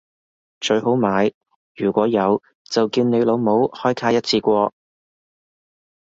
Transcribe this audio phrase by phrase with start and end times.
[0.59, 1.31] 最好買
[1.75, 4.73] 如果有就叫你老母開卡一次過